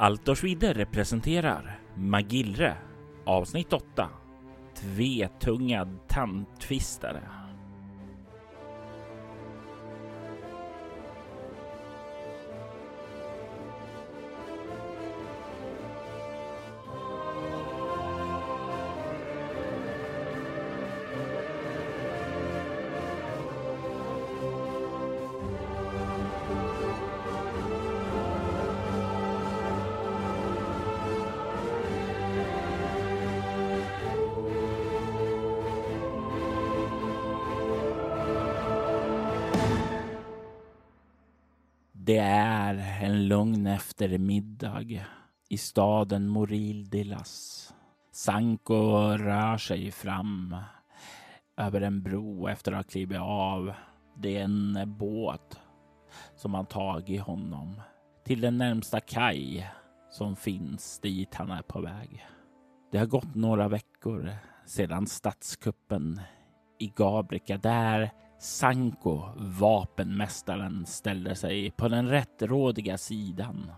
[0.00, 2.76] Altorsvidder representerar Magillre
[3.24, 4.08] avsnitt 8
[4.74, 7.47] Tvetungad tandtvistare.
[43.98, 45.06] Eftermiddag
[45.48, 47.74] i staden Morildilas.
[48.12, 48.74] Sanko
[49.16, 50.56] rör sig fram
[51.56, 53.72] över en bro efter att ha klivit av.
[54.16, 55.60] Det är en båt
[56.36, 57.80] som har tagit honom
[58.24, 59.70] till den närmsta kaj
[60.10, 62.26] som finns dit han är på väg.
[62.92, 66.20] Det har gått några veckor sedan statskuppen
[66.78, 73.70] i Gabrika där Sanko, vapenmästaren, ställde sig på den rättrådiga sidan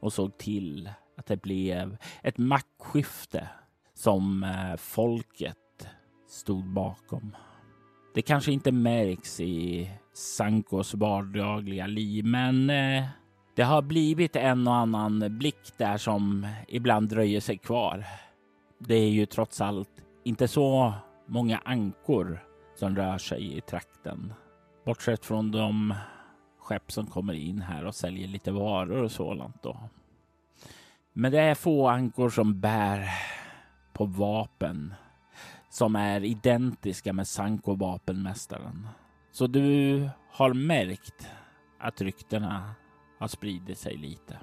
[0.00, 3.48] och såg till att det blev ett maktskifte
[3.94, 5.88] som eh, folket
[6.28, 7.36] stod bakom.
[8.14, 13.04] Det kanske inte märks i Sankos vardagliga liv, men eh,
[13.56, 18.04] det har blivit en och annan blick där som ibland dröjer sig kvar.
[18.78, 20.94] Det är ju trots allt inte så
[21.26, 22.44] många ankor
[22.74, 24.32] som rör sig i trakten.
[24.84, 25.94] Bortsett från de
[26.66, 29.78] skepp som kommer in här och säljer lite varor och sådant då.
[31.12, 33.08] Men det är få ankor som bär
[33.92, 34.94] på vapen
[35.70, 38.88] som är identiska med Sanko vapenmästaren.
[39.32, 41.28] Så du har märkt
[41.78, 42.74] att ryktena
[43.18, 44.38] har spridit sig lite.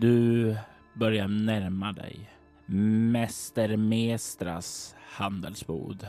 [0.00, 0.56] Du
[0.94, 2.30] börjar närma dig
[2.66, 6.08] Mäster Mestras handelsbod.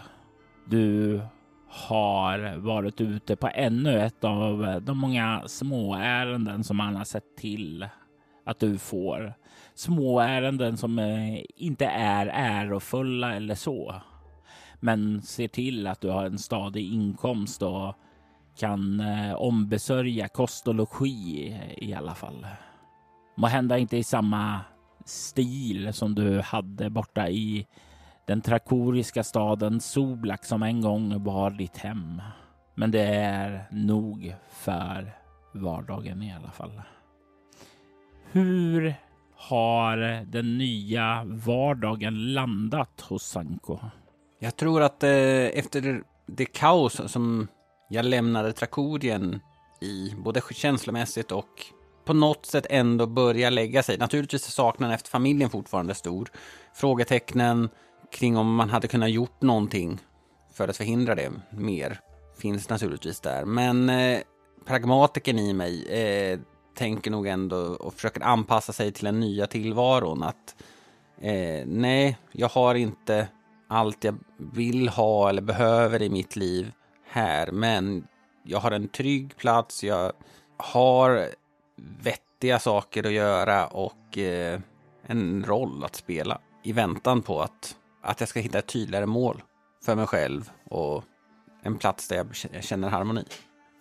[0.66, 1.22] Du
[1.70, 7.38] har varit ute på ännu ett av de många små ärenden som han har sett
[7.38, 7.88] till
[8.46, 9.34] att du får.
[9.76, 13.96] Små ärenden som eh, inte är ärofulla eller så,
[14.80, 17.96] men ser till att du har en stadig inkomst och
[18.60, 22.48] kan eh, ombesörja kost och logi i alla fall.
[23.38, 24.62] Må hända inte i samma
[25.06, 27.68] stil som du hade borta i
[28.30, 32.22] den trakoriska staden Soblak som en gång var ditt hem.
[32.76, 35.14] Men det är nog för
[35.54, 36.82] vardagen i alla fall.
[38.32, 38.96] Hur
[39.36, 43.80] har den nya vardagen landat hos Sanko?
[44.40, 45.10] Jag tror att eh,
[45.46, 47.48] efter det kaos som
[47.90, 49.40] jag lämnade Trakorien
[49.82, 51.66] i, både känslomässigt och
[52.06, 53.98] på något sätt ändå börja lägga sig.
[53.98, 56.30] Naturligtvis är saknaden efter familjen fortfarande stor.
[56.74, 57.70] Frågetecknen
[58.12, 60.00] kring om man hade kunnat gjort någonting
[60.54, 62.00] för att förhindra det mer
[62.38, 63.46] finns naturligtvis där.
[63.46, 64.20] Men eh,
[64.66, 66.40] pragmatiken i mig eh,
[66.76, 70.24] tänker nog ändå och försöker anpassa sig till den nya tillvaron.
[70.24, 70.56] Att
[71.22, 73.28] eh, nej, jag har inte
[73.68, 76.72] allt jag vill ha eller behöver i mitt liv
[77.10, 77.52] här.
[77.52, 78.08] Men
[78.44, 80.14] jag har en trygg plats, jag
[80.58, 81.30] har
[82.02, 84.60] vettiga saker att göra och eh,
[85.02, 89.42] en roll att spela i väntan på att, att jag ska hitta ett tydligare mål
[89.86, 91.04] för mig själv och
[91.64, 92.16] en plats där
[92.52, 93.26] jag känner harmoni.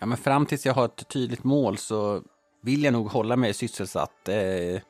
[0.01, 2.23] Ja, men fram tills jag har ett tydligt mål så
[2.63, 4.29] vill jag nog hålla mig sysselsatt.
[4.29, 4.81] Eh,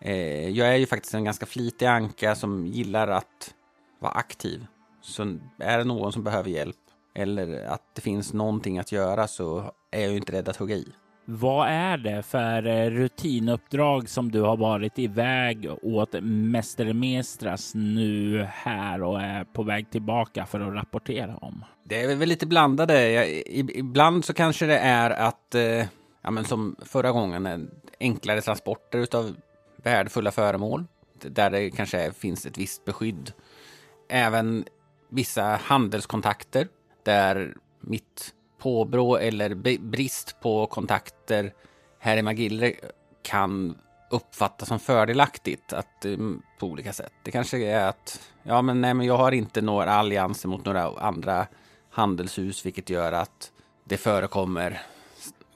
[0.00, 3.54] eh, jag är ju faktiskt en ganska flitig anka som gillar att
[4.00, 4.66] vara aktiv.
[5.00, 6.76] Så är det någon som behöver hjälp
[7.14, 10.76] eller att det finns någonting att göra så är jag ju inte rädd att hugga
[10.76, 10.92] i.
[11.34, 18.42] Vad är det för eh, rutinuppdrag som du har varit iväg åt Mäster Mestras nu
[18.52, 21.64] här och är på väg tillbaka för att rapportera om?
[21.84, 23.10] Det är väl lite blandade.
[23.10, 25.86] Jag, ibland så kanske det är att, eh,
[26.22, 27.70] ja men som förra gången,
[28.00, 29.36] enklare transporter utav
[29.76, 30.84] värdefulla föremål.
[31.20, 33.32] Där det kanske finns ett visst beskydd.
[34.08, 34.64] Även
[35.08, 36.68] vissa handelskontakter
[37.04, 41.52] där mitt påbrå eller brist på kontakter
[41.98, 42.72] här i Magille
[43.22, 43.78] kan
[44.10, 47.12] uppfattas som fördelaktigt att, mm, på olika sätt.
[47.22, 50.90] Det kanske är att ja, men, nej, men jag har inte några allianser mot några
[50.98, 51.46] andra
[51.90, 53.52] handelshus, vilket gör att
[53.84, 54.82] det förekommer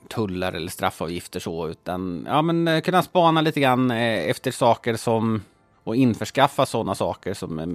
[0.08, 4.96] tullar eller straffavgifter så, utan ja, men eh, kunna spana lite grann eh, efter saker
[4.96, 5.42] som
[5.84, 7.66] och införskaffa sådana saker som eh,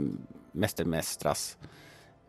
[0.51, 1.57] Mäster Mästras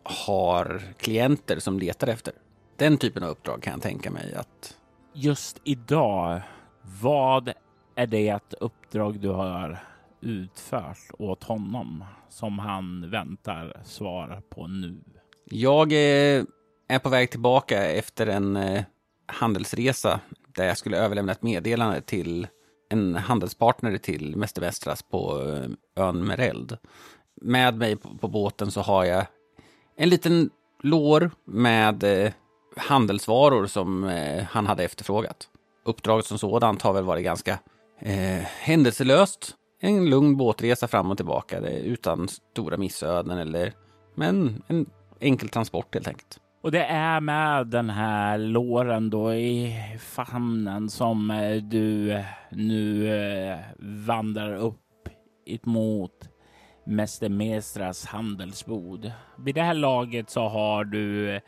[0.02, 2.34] har klienter som letar efter.
[2.76, 4.76] Den typen av uppdrag kan jag tänka mig att...
[5.12, 6.40] Just idag,
[7.02, 7.52] vad
[7.94, 9.84] är det ett uppdrag du har
[10.20, 15.00] utfört åt honom som han väntar svar på nu?
[15.44, 18.84] Jag är på väg tillbaka efter en eh,
[19.26, 22.46] handelsresa där jag skulle överlämna ett meddelande till
[22.88, 26.78] en handelspartner till Mäster Västras på eh, ön Mereld.
[27.40, 29.26] Med mig på, på båten så har jag
[29.96, 30.50] en liten
[30.82, 32.32] lår med eh,
[32.76, 35.48] handelsvaror som eh, han hade efterfrågat.
[35.84, 37.58] Uppdraget som sådant har väl varit ganska
[37.98, 39.54] eh, händelselöst.
[39.80, 43.72] En lugn båtresa fram och tillbaka utan stora missöden eller
[44.14, 44.86] men en
[45.20, 46.38] enkel transport helt enkelt.
[46.62, 53.08] Och det är med den här låren då i famnen som eh, du eh, nu
[53.14, 54.78] eh, vandrar upp
[55.62, 56.28] mot
[56.86, 59.12] Mäster Mestras handelsbod.
[59.38, 61.40] Vid det här laget så har du eh,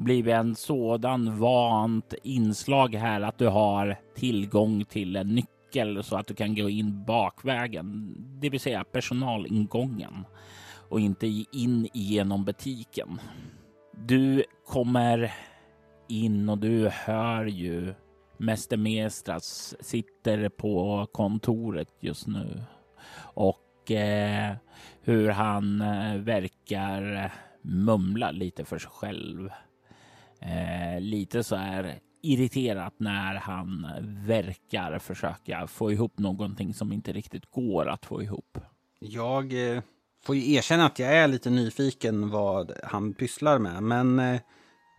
[0.00, 6.26] blivit en sådan vant inslag här att du har tillgång till en nyckel så att
[6.26, 10.24] du kan gå in bakvägen, det vill säga personalingången
[10.88, 13.20] och inte in genom butiken.
[13.92, 15.32] Du kommer
[16.08, 17.94] in och du hör ju
[18.36, 22.62] Mäster Mestras sitter på kontoret just nu
[23.34, 24.54] och eh,
[25.02, 27.32] hur han eh, verkar
[27.62, 29.50] mumla lite för sig själv.
[30.42, 33.86] Eh, lite så här irriterat när han
[34.26, 38.58] verkar försöka få ihop någonting som inte riktigt går att få ihop.
[38.98, 39.82] Jag eh,
[40.24, 44.40] får ju erkänna att jag är lite nyfiken vad han pysslar med, men eh,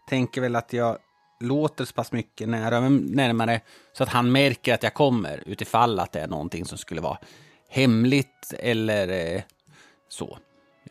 [0.09, 0.97] tänker väl att jag
[1.39, 3.61] låter så pass mycket nära, närmare
[3.93, 7.17] så att han märker att jag kommer utifall att det är någonting som skulle vara
[7.69, 9.41] hemligt eller eh,
[10.09, 10.37] så.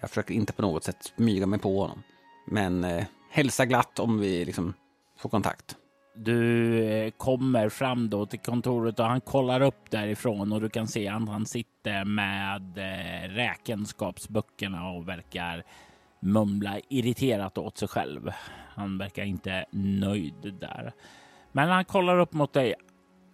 [0.00, 2.02] Jag försöker inte på något sätt smyga mig på honom.
[2.46, 4.74] Men eh, hälsa glatt om vi liksom
[5.18, 5.76] får kontakt.
[6.14, 10.88] Du eh, kommer fram då till kontoret och han kollar upp därifrån och du kan
[10.88, 15.64] se att han sitter med eh, räkenskapsböckerna och verkar
[16.20, 18.30] mumla irriterat åt sig själv.
[18.74, 20.92] Han verkar inte nöjd där.
[21.52, 22.74] Men han kollar upp mot dig.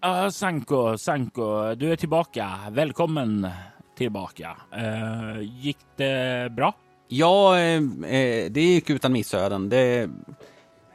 [0.07, 2.51] Uh, Sanko, Sanko, du är tillbaka.
[2.71, 3.49] Välkommen
[3.97, 4.57] tillbaka.
[4.77, 6.75] Uh, gick det bra?
[7.09, 7.77] Ja, eh,
[8.11, 9.69] eh, det gick utan missöden.
[9.69, 10.11] Det är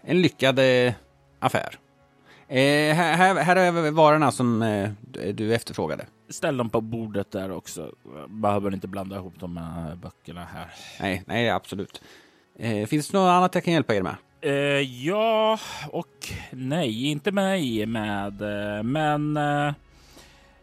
[0.02, 0.94] en lyckad eh,
[1.40, 1.80] affär.
[2.48, 4.90] Eh, här, här är varorna som eh,
[5.34, 6.06] du efterfrågade.
[6.30, 7.92] Ställ dem på bordet där också.
[8.30, 10.74] Behöver inte blanda ihop de med böckerna här.
[11.00, 12.02] Nej, nej, absolut.
[12.60, 14.16] Eh, finns det något annat jag kan hjälpa er med?
[14.42, 15.60] Eh, ja
[15.90, 19.40] och nej, inte mig med, eh, men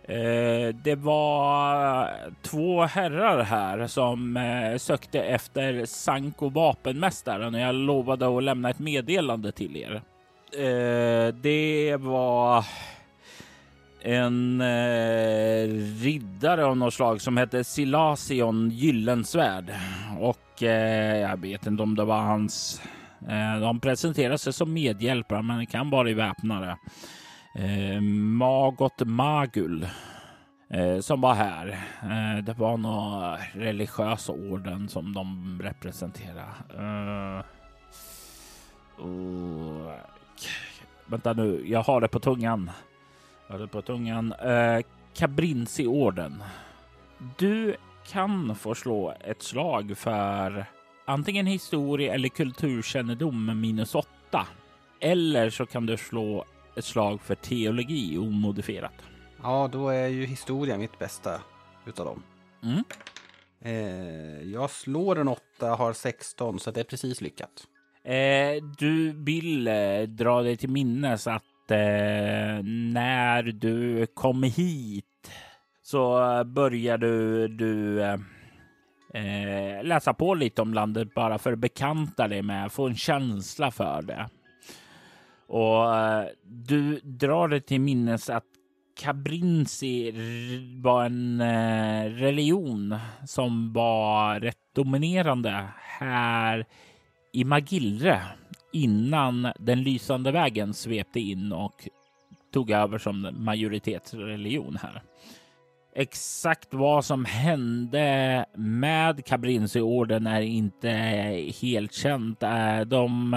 [0.08, 2.10] eh, det var
[2.42, 8.78] två herrar här som eh, sökte efter Sanko vapenmästaren och jag lovade att lämna ett
[8.78, 10.02] meddelande till er.
[10.52, 12.64] Eh, det var
[14.02, 15.68] en eh,
[16.02, 19.74] riddare av något slag som hette Silasion Gyllensvärd
[20.20, 22.82] och eh, jag vet inte om det var hans.
[23.28, 26.76] Eh, de presenterade sig som medhjälpare, men det kan vara i väpnare
[27.54, 29.86] eh, Magot Magul
[30.70, 31.68] eh, som var här.
[32.02, 36.54] Eh, det var några religiösa orden som de representerar.
[36.78, 37.44] Eh,
[39.04, 39.92] oh,
[41.06, 42.70] vänta nu, jag har det på tungan.
[43.46, 44.32] Jag har det på tungan.
[44.32, 44.80] Eh,
[45.14, 46.42] Cabrinci-orden.
[47.38, 47.76] Du
[48.10, 50.64] kan få slå ett slag för
[51.04, 54.46] antingen historia eller kulturkännedom minus åtta.
[55.00, 56.44] Eller så kan du slå
[56.78, 59.02] ett slag för teologi omodifierat.
[59.42, 61.40] Ja, då är ju historia mitt bästa
[61.86, 62.22] utav dem.
[62.62, 62.84] Mm.
[63.60, 67.66] Eh, jag slår en åtta, har 16, så det är precis lyckat.
[68.04, 75.04] Eh, du vill eh, dra dig till minnes att eh, när du kom hit
[75.82, 78.18] så började du, du eh,
[79.14, 83.70] eh, läsa på lite om landet bara för att bekanta dig med, få en känsla
[83.70, 84.28] för det.
[85.48, 88.44] Och eh, du drar dig till minnes att
[88.98, 90.12] Cabrinci
[90.82, 96.66] var en eh, religion som var rätt dominerande här
[97.32, 98.22] i Magillre
[98.72, 101.88] innan den lysande vägen svepte in och
[102.52, 105.02] tog över som majoritetsreligion här.
[105.94, 110.90] Exakt vad som hände med Cabrinci-orden är inte
[111.62, 112.42] helt känt.
[112.42, 113.34] Eh, de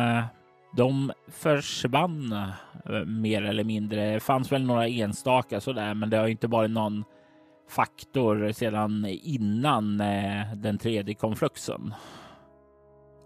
[0.75, 4.13] de försvann eh, mer eller mindre.
[4.13, 7.03] Det fanns väl några enstaka sådär, men det har inte varit någon
[7.69, 11.93] faktor sedan innan eh, den tredje konfluxen.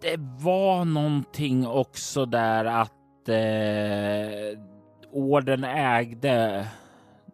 [0.01, 4.59] Det var någonting också där att eh,
[5.11, 6.67] orden ägde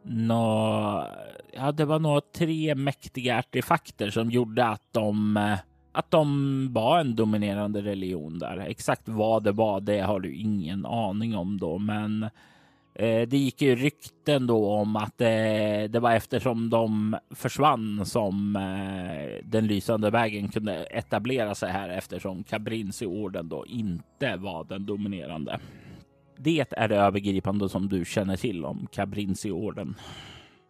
[0.04, 1.08] nå,
[1.54, 5.60] ja, det var nog tre mäktiga artefakter som gjorde att de eh,
[5.92, 8.58] att de var en dominerande religion där.
[8.58, 12.24] Exakt vad det var, det har du ingen aning om då, men
[12.94, 15.28] eh, det gick ju rykten då om att eh,
[15.90, 22.44] det var eftersom de försvann som eh, den lysande vägen kunde etablera sig här eftersom
[22.44, 25.60] Cabrinci-orden då inte var den dominerande.
[26.38, 29.96] Det är det övergripande som du känner till om Cabrinci-orden.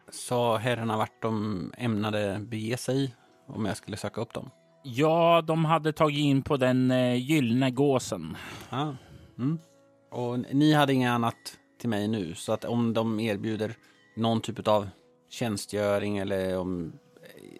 [0.10, 3.16] Sa herrarna vart de ämnade bege sig
[3.48, 4.50] om jag skulle söka upp dem?
[4.84, 8.38] Ja, de hade tagit in på den eh, gyllene gåsen.
[8.70, 8.94] Ah.
[9.38, 9.60] Mm.
[10.12, 11.36] Och ni hade inget annat
[11.80, 13.74] till mig nu, så att om de erbjuder
[14.16, 14.90] någon typ av
[15.30, 16.94] tjänstgöring eller om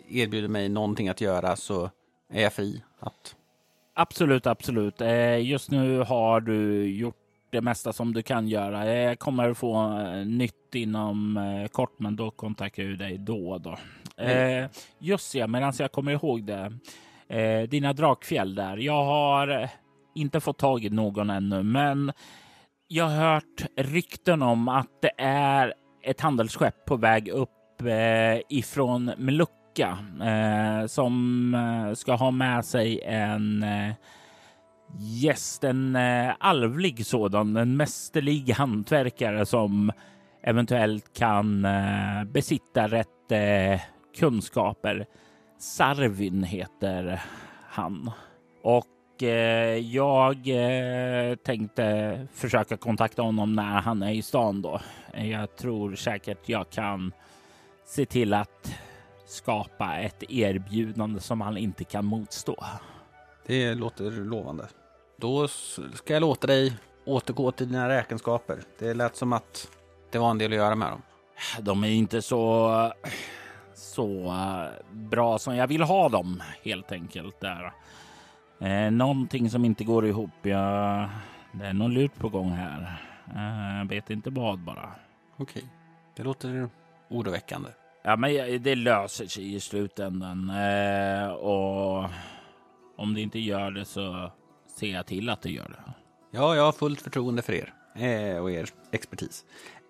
[0.10, 1.90] erbjuder mig någonting att göra så
[2.30, 3.36] är jag fri att...
[3.94, 5.02] Absolut, absolut.
[5.02, 7.16] Eh, just nu har du gjort
[7.50, 8.96] det mesta som du kan göra.
[8.96, 13.78] Jag kommer få eh, nytt inom eh, kort, men då kontaktar jag dig då då.
[14.18, 14.70] Mm.
[15.00, 16.74] Just ja, medan jag kommer ihåg det.
[17.32, 18.78] Eh, dina drakfjäll där.
[18.78, 19.70] Jag har eh,
[20.16, 22.12] inte fått tag i någon ännu, men
[22.88, 25.74] jag har hört rykten om att det är
[26.04, 29.98] ett handelsskepp på väg upp eh, ifrån Melucka
[30.88, 33.66] som ska ha med sig en
[35.00, 39.92] gäst, en eh, alvlig sådan, en mästerlig hantverkare som
[40.44, 43.82] eventuellt kan eh, besitta rätt eh,
[44.20, 45.06] kunskaper.
[45.62, 47.22] Sarvin heter
[47.70, 48.12] han.
[48.64, 54.82] Och eh, jag eh, tänkte försöka kontakta honom när han är i stan då.
[55.14, 57.14] Jag tror säkert jag kan
[57.86, 58.76] se till att
[59.28, 62.64] skapa ett erbjudande som han inte kan motstå.
[63.46, 64.68] Det låter lovande.
[65.18, 65.48] Då
[65.94, 66.74] ska jag låta dig
[67.06, 68.60] återgå till dina räkenskaper.
[68.80, 69.68] Det lät som att
[70.12, 71.02] det var en del att göra med dem.
[71.60, 72.72] De är inte så,
[73.82, 77.40] så eh, bra som jag vill ha dem helt enkelt.
[77.40, 77.74] Där.
[78.60, 80.30] Eh, någonting som inte går ihop.
[80.42, 81.10] Jag,
[81.52, 83.02] det är någon lut på gång här.
[83.36, 84.90] Eh, jag vet inte vad bara.
[85.38, 85.64] Okej,
[86.16, 86.70] det låter
[87.10, 87.70] oroväckande.
[88.04, 90.50] Ja, men det löser sig i slutändan.
[90.50, 92.10] Eh, och
[92.98, 94.32] om det inte gör det så
[94.80, 95.94] ser jag till att det gör det.
[96.32, 97.74] Ja, jag har fullt förtroende för er
[98.42, 99.46] och er expertis.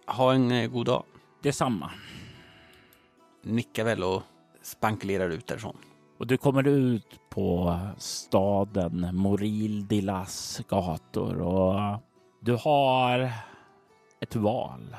[0.08, 1.04] Ha en god dag.
[1.44, 1.92] Detsamma.
[3.42, 4.24] Nickar väl och
[4.62, 5.78] spankulerar ut därifrån.
[6.18, 12.00] Och du kommer ut på staden Moril Dilas gator och
[12.40, 13.32] du har
[14.20, 14.96] ett val.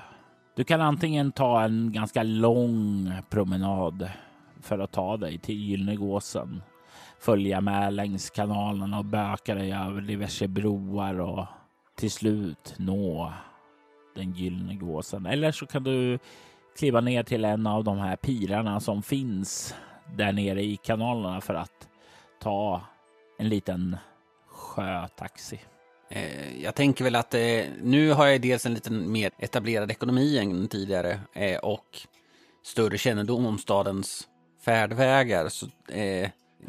[0.56, 4.10] Du kan antingen ta en ganska lång promenad
[4.60, 6.62] för att ta dig till Gylnegåsen
[7.22, 11.46] följa med längs kanalen och böka dig över diverse broar och
[11.96, 13.32] till slut nå
[14.14, 15.26] den gyllene gåsen.
[15.26, 16.18] Eller så kan du
[16.76, 19.74] kliva ner till en av de här pirarna som finns
[20.16, 21.88] där nere i kanalerna för att
[22.40, 22.80] ta
[23.38, 23.96] en liten
[24.48, 25.60] sjötaxi.
[26.08, 30.38] Eh, jag tänker väl att eh, nu har jag dels en lite mer etablerad ekonomi
[30.38, 32.00] än tidigare eh, och
[32.62, 34.28] större kännedom om stadens
[34.64, 35.48] färdvägar.
[35.48, 35.66] Så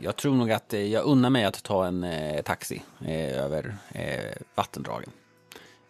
[0.01, 2.05] jag tror nog att jag unnar mig att ta en
[2.45, 3.75] taxi över
[4.55, 5.09] vattendragen.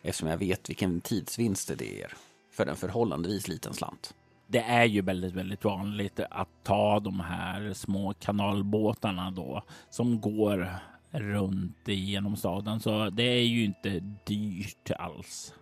[0.02, 2.14] Eftersom jag vet vilken tidsvinst det ger
[2.54, 4.14] för en förhållandevis liten slant.
[4.48, 10.70] Det är ju väldigt, väldigt vanligt att ta de här små kanalbåtarna då som går
[11.12, 12.80] runt genom staden.
[12.80, 15.54] Så det är ju inte dyrt alls.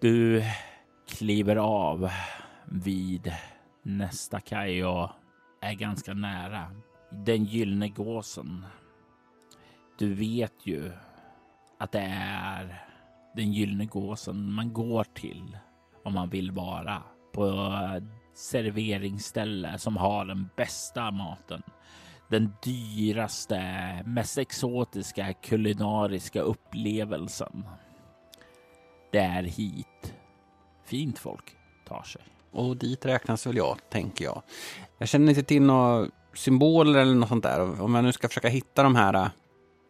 [0.00, 0.44] Du
[1.08, 2.10] kliver av
[2.64, 3.32] vid
[3.82, 5.10] nästa kaj och
[5.60, 6.70] är ganska nära
[7.10, 8.64] den gyllene gåsen.
[9.98, 10.92] Du vet ju
[11.78, 12.84] att det är
[13.36, 15.56] den gyllene gåsen man går till
[16.04, 17.02] om man vill vara
[17.32, 17.70] på
[18.34, 21.62] serveringsställe som har den bästa maten.
[22.30, 23.62] Den dyraste,
[24.06, 27.64] mest exotiska kulinariska upplevelsen.
[29.12, 30.14] Det är hit
[30.90, 31.56] fint folk
[31.88, 32.22] tar sig.
[32.52, 34.42] Och dit räknas väl jag, tänker jag.
[34.98, 37.82] Jag känner inte till några symboler eller något sånt där.
[37.82, 39.30] Om jag nu ska försöka hitta de här,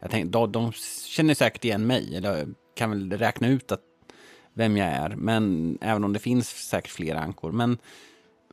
[0.01, 0.73] jag tänkte, de, de
[1.07, 3.81] känner säkert igen mig, eller kan väl räkna ut att
[4.61, 7.53] vem jag är, men även om det finns säkert fler ankor.
[7.53, 7.79] Men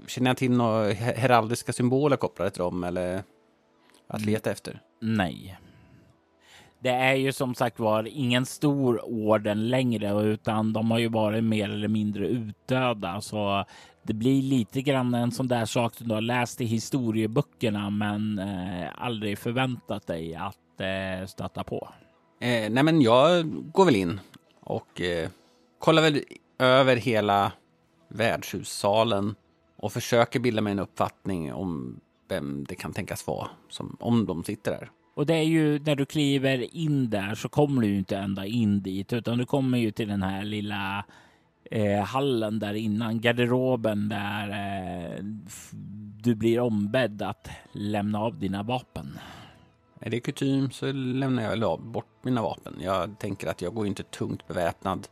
[0.08, 3.24] känner jag till några heraldiska symboler kopplade till dem eller
[4.08, 4.34] att mm.
[4.34, 4.82] leta efter?
[5.02, 5.58] Nej.
[6.80, 11.44] Det är ju som sagt var ingen stor orden längre utan de har ju varit
[11.44, 13.22] mer eller mindre utdöda.
[13.22, 13.66] Så
[14.04, 18.40] det blir lite grann en sån där sak som du har läst i historieböckerna men
[18.40, 21.90] eh, aldrig förväntat dig att eh, stöta på.
[22.40, 24.20] Eh, nej men jag går väl in
[24.60, 25.30] och eh,
[25.80, 26.24] kollar väl
[26.60, 27.52] över hela
[28.08, 29.36] värdshussalen
[29.76, 34.44] och försöker bilda mig en uppfattning om vem det kan tänkas vara, som, om de
[34.44, 34.92] sitter där.
[35.16, 38.46] Och det är ju när du kliver in där så kommer du ju inte ända
[38.46, 41.06] in dit utan du kommer ju till den här lilla
[41.72, 45.24] eh, hallen där innan, garderoben där eh,
[46.22, 49.20] du blir ombedd att lämna av dina vapen.
[50.00, 52.76] Är det kutym så lämnar jag bort mina vapen.
[52.80, 55.08] Jag tänker att jag går inte tungt beväpnad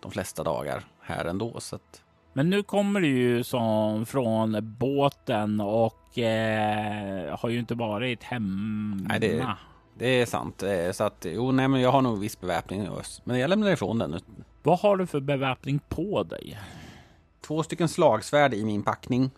[0.00, 1.60] de flesta dagar här ändå.
[1.60, 2.02] Så att...
[2.32, 9.06] Men nu kommer du ju som från båten och eh, har ju inte varit hemma.
[9.08, 9.56] Nej, det,
[9.98, 10.62] det är sant.
[10.62, 12.88] Eh, så att, jo, nej, men jag har nog viss beväpning.
[13.24, 14.20] Men jag lämnar ifrån den.
[14.62, 16.58] Vad har du för beväpning på dig?
[17.40, 19.30] Två stycken slagsvärd i min packning.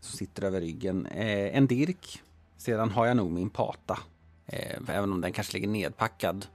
[0.00, 1.06] Som sitter över ryggen.
[1.06, 2.22] Eh, en dirk.
[2.56, 3.98] Sedan har jag nog min pata.
[4.46, 6.46] Eh, även om den kanske ligger nedpackad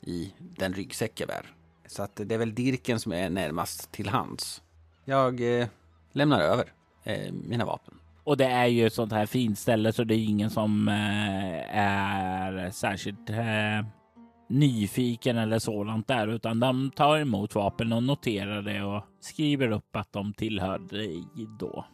[0.00, 1.54] i den ryggsäck jag bär.
[1.92, 4.62] Så att det är väl dirken som är närmast till hands.
[5.04, 5.68] Jag eh,
[6.12, 6.72] lämnar över
[7.04, 7.94] eh, mina vapen.
[8.24, 11.76] Och det är ju ett sånt här fint ställe så det är ingen som eh,
[11.78, 13.86] är särskilt eh,
[14.48, 19.96] nyfiken eller sådant där utan de tar emot vapen och noterar det och skriver upp
[19.96, 21.24] att de tillhör dig
[21.58, 21.84] då.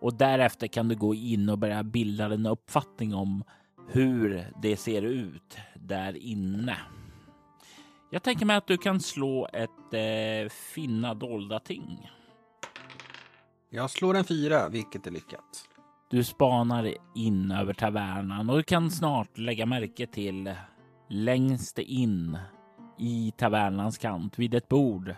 [0.00, 3.44] Och därefter kan du gå in och börja bilda en uppfattning om
[3.88, 6.76] hur det ser ut där inne.
[8.14, 12.10] Jag tänker mig att du kan slå ett eh, finna dolda ting.
[13.70, 15.68] Jag slår en fyra, vilket är lyckat.
[16.10, 20.54] Du spanar in över tavernan och du kan snart lägga märke till
[21.08, 22.38] längst in
[22.98, 25.16] i tavernans kant vid ett bord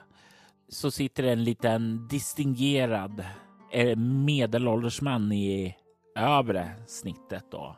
[0.69, 3.25] så sitter en liten distingerad
[3.73, 5.77] eh, medelålders man i
[6.15, 7.45] övre snittet.
[7.51, 7.77] Då.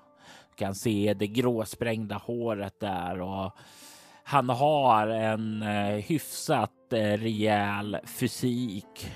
[0.51, 3.53] Du kan se det gråsprängda håret där och
[4.28, 9.12] han har en eh, hyfsat eh, rejäl fysik.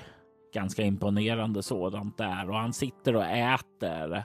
[0.55, 4.25] Ganska imponerande sådant där och han sitter och äter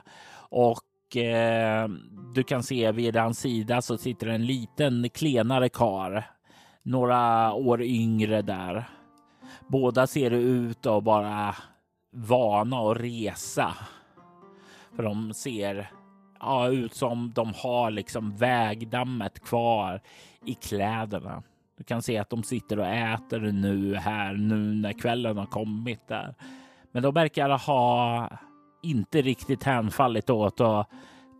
[0.50, 1.88] och eh,
[2.34, 6.30] du kan se vid hans sida så sitter en liten klenare kar.
[6.82, 8.88] Några år yngre där.
[9.66, 11.54] Båda ser ut att bara
[12.12, 13.74] vana att resa.
[14.96, 15.90] För de ser
[16.40, 20.00] ja, ut som de har liksom vägdammet kvar
[20.44, 21.42] i kläderna.
[21.78, 26.08] Du kan se att de sitter och äter nu här nu när kvällen har kommit
[26.08, 26.34] där.
[26.92, 28.30] Men de verkar ha
[28.82, 30.88] inte riktigt hänfallit åt att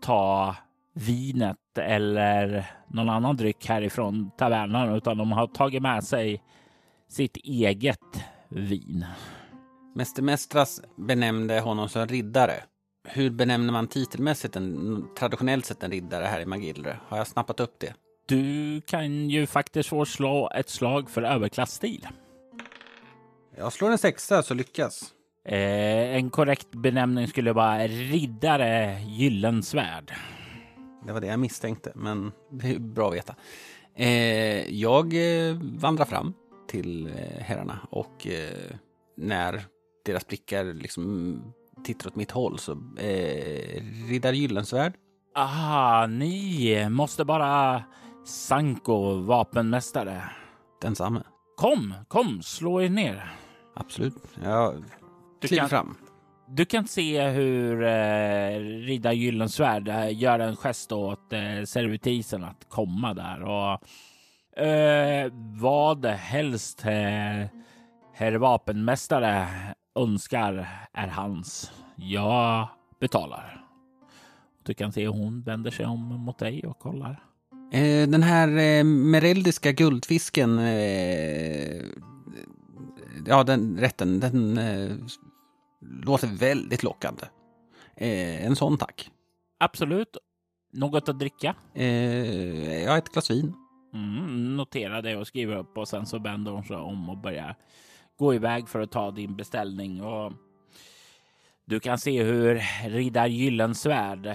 [0.02, 0.56] ta
[0.94, 6.42] vinet eller någon annan dryck härifrån tavernan utan de har tagit med sig
[7.08, 9.06] sitt eget vin.
[9.94, 12.54] Mäster Mestras benämnde honom som riddare.
[13.08, 16.96] Hur benämner man titelmässigt en, traditionellt sett en riddare här i Magillre?
[17.08, 17.94] Har jag snappat upp det?
[18.28, 22.08] Du kan ju faktiskt få slå ett slag för överklassstil.
[23.56, 25.12] Jag slår en sexa så lyckas.
[25.44, 30.12] Eh, en korrekt benämning skulle vara riddare Gyllensvärd.
[31.06, 33.34] Det var det jag misstänkte, men det är bra att veta.
[33.94, 36.34] Eh, jag eh, vandrar fram
[36.68, 38.76] till eh, herrarna och eh,
[39.16, 39.62] när
[40.04, 41.42] deras blickar liksom
[41.84, 44.92] tittar åt mitt håll så eh, riddare Gyllensvärd.
[45.36, 47.82] Aha, ni måste bara
[48.28, 50.22] Sanko, vapenmästare.
[50.82, 51.22] Densamme.
[51.56, 53.30] Kom, kom, slå er ner.
[53.76, 54.14] Absolut.
[54.44, 54.84] Jag
[55.40, 55.94] Du kliver kan- fram.
[56.50, 62.68] Du kan se hur eh, riddare Gyllensvärd eh, gör en gest åt eh, servitrisen att
[62.68, 67.46] komma där och eh, vad helst eh,
[68.14, 69.46] herr vapenmästare
[69.94, 71.72] önskar är hans.
[71.96, 72.68] Jag
[73.00, 73.64] betalar.
[74.64, 77.24] Du kan se hon vänder sig om mot dig och kollar.
[77.72, 81.82] Eh, den här eh, mereldiska guldfisken, eh,
[83.26, 84.60] ja den rätten, den
[85.80, 87.24] låter väldigt lockande.
[87.96, 89.10] En sån tack.
[89.58, 90.16] Absolut.
[90.72, 91.54] Något att dricka?
[92.84, 93.54] Ja, ett glas vin.
[93.94, 97.56] Mm, notera det och skriva upp och sen så vänder hon sig om och börjar
[98.18, 100.02] gå iväg för att ta din beställning.
[100.02, 100.32] Och
[101.64, 104.26] du kan se hur riddar Gyllensvärd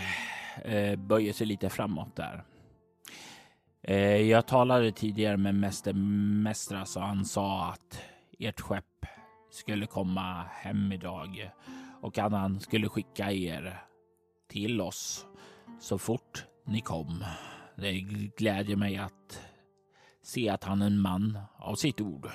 [0.66, 2.44] eh, böjer sig lite framåt där.
[3.88, 8.02] Eh, jag talade tidigare med Mäster Mästras och han sa att
[8.40, 9.06] ert skepp
[9.52, 11.52] skulle komma hem idag
[12.02, 13.82] och att han skulle skicka er
[14.50, 15.26] till oss
[15.80, 17.24] så fort ni kom.
[17.78, 17.92] Det
[18.38, 19.42] glädjer mig att
[20.24, 22.28] se att han är en man av sitt ord.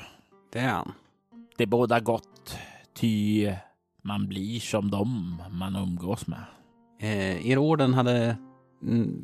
[0.52, 0.92] Det är han.
[1.56, 2.58] Det båda gott,
[2.94, 3.52] ty
[4.02, 6.44] man blir som dem man umgås med.
[7.00, 8.36] Eh, er orden hade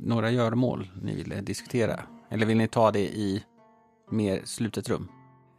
[0.02, 2.00] några göromål ni ville diskutera.
[2.34, 3.44] Eller vill ni ta det i
[4.10, 5.08] mer slutet rum?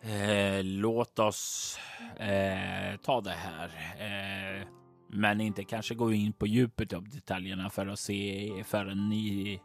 [0.02, 1.78] Eh, låt oss
[2.18, 3.66] eh, ta det här.
[4.00, 4.68] Eh,
[5.10, 9.60] men inte kanske gå in på djupet av detaljerna för att se förrän ni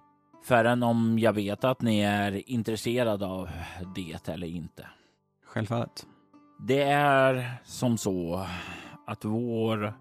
[0.44, 3.50] förrän om jag vet att ni är intresserade av
[3.94, 4.86] det eller inte.
[5.44, 6.06] Självfallet.
[6.66, 8.46] Det är som så
[9.06, 9.94] att vår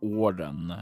[0.00, 0.72] orden,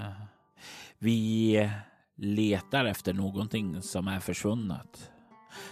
[0.98, 1.70] vi
[2.16, 5.11] letar efter någonting som är försvunnet.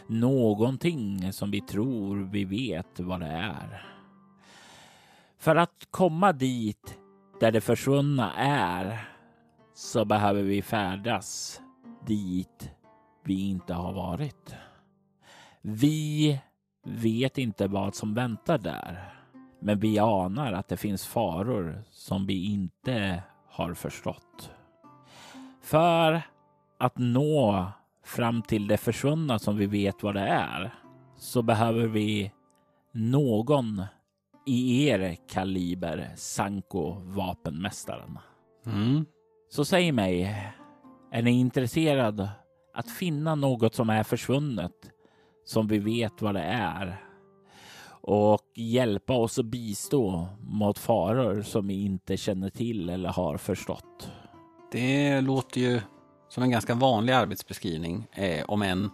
[0.06, 3.86] Någonting som vi tror vi vet vad det är.
[5.38, 6.98] För att komma dit
[7.40, 9.08] där det försvunna är
[9.74, 11.60] så behöver vi färdas
[12.06, 12.70] dit
[13.24, 14.54] vi inte har varit.
[15.62, 16.40] Vi
[16.84, 19.14] vet inte vad som väntar där,
[19.60, 24.50] men vi anar att det finns faror som vi inte har förstått.
[25.62, 26.22] För
[26.78, 27.66] att nå
[28.04, 30.74] fram till det försvunna som vi vet vad det är
[31.16, 32.32] så behöver vi
[32.92, 33.82] någon
[34.46, 38.18] i er kaliber, Sanko vapenmästaren.
[38.66, 39.04] Mm.
[39.50, 40.36] Så säg mig,
[41.12, 42.30] är ni intresserade
[42.74, 44.90] att finna något som är försvunnet
[45.44, 47.04] som vi vet vad det är
[48.02, 54.10] och hjälpa oss att bistå mot faror som vi inte känner till eller har förstått?
[54.72, 55.80] Det låter ju
[56.30, 58.90] som en ganska vanlig arbetsbeskrivning, eh, om än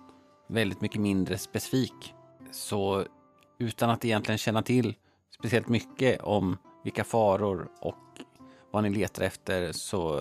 [0.49, 2.15] väldigt mycket mindre specifik.
[2.51, 3.05] Så
[3.59, 4.95] utan att egentligen känna till
[5.39, 7.95] speciellt mycket om vilka faror och
[8.71, 10.21] vad ni letar efter så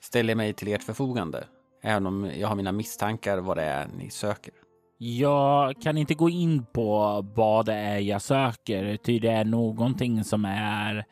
[0.00, 1.44] ställer jag mig till ert förfogande.
[1.82, 4.54] Även om jag har mina misstankar vad det är ni söker.
[4.98, 10.24] Jag kan inte gå in på vad det är jag söker, ty det är någonting
[10.24, 11.04] som är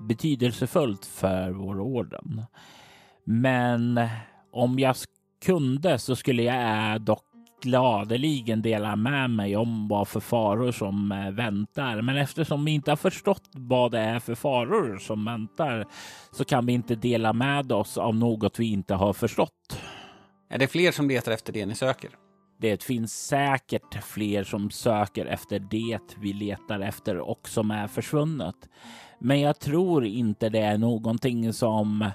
[0.00, 2.42] betydelsefullt för vår orden.
[3.28, 4.00] Men
[4.52, 4.96] om jag
[5.44, 7.22] kunde så skulle jag dock
[7.62, 12.02] gladeligen dela med mig om vad för faror som eh, väntar.
[12.02, 15.86] Men eftersom vi inte har förstått vad det är för faror som väntar
[16.32, 19.80] så kan vi inte dela med oss av något vi inte har förstått.
[20.50, 22.10] Är det fler som letar efter det ni söker?
[22.60, 28.56] Det finns säkert fler som söker efter det vi letar efter och som är försvunnet.
[29.20, 32.10] Men jag tror inte det är någonting som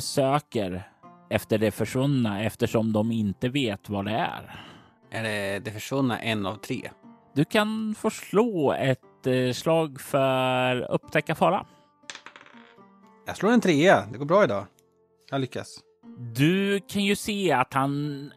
[0.00, 0.90] söker
[1.30, 4.64] efter det försvunna eftersom de inte vet vad det är.
[5.10, 6.90] Är det det försvunna en av tre?
[7.34, 11.66] Du kan få slå ett eh, slag för upptäcka fara.
[13.26, 14.06] Jag slår en trea.
[14.12, 14.66] Det går bra idag.
[15.30, 15.80] Jag lyckas.
[16.34, 18.32] Du kan ju se att han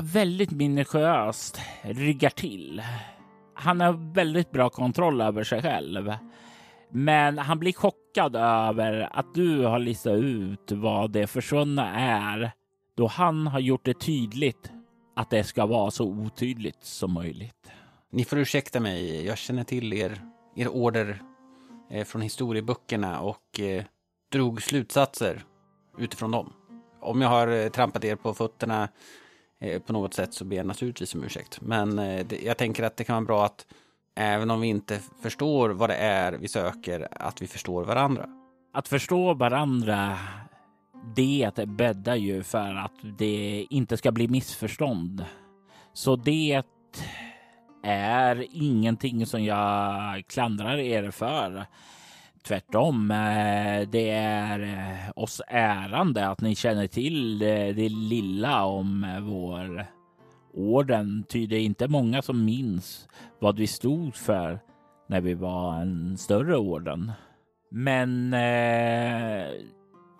[0.00, 2.82] väldigt minutiöst ryggar till.
[3.54, 6.12] Han har väldigt bra kontroll över sig själv.
[6.94, 12.52] Men han blir chockad över att du har listat ut vad det försvunna är
[12.96, 14.72] då han har gjort det tydligt
[15.16, 17.70] att det ska vara så otydligt som möjligt.
[18.10, 19.26] Ni får ursäkta mig.
[19.26, 20.20] Jag känner till er,
[20.56, 21.22] er order
[21.90, 23.84] eh, från historieböckerna och eh,
[24.32, 25.44] drog slutsatser
[25.98, 26.52] utifrån dem.
[27.00, 28.88] Om jag har eh, trampat er på fötterna
[29.60, 31.60] eh, på något sätt så ber jag naturligtvis om ursäkt.
[31.60, 33.66] Men eh, det, jag tänker att det kan vara bra att
[34.14, 38.26] även om vi inte förstår vad det är vi söker, att vi förstår varandra.
[38.74, 40.18] Att förstå varandra,
[41.16, 45.24] det bäddar ju för att det inte ska bli missförstånd.
[45.92, 46.62] Så det
[47.82, 51.66] är ingenting som jag klandrar er för.
[52.42, 59.06] Tvärtom, eh, det är eh, oss ärande att ni känner till eh, det lilla om
[59.20, 59.86] vår
[60.52, 61.24] orden.
[61.28, 64.60] Ty det är inte många som minns vad vi stod för
[65.08, 67.12] när vi var en större orden.
[67.70, 69.46] Men eh,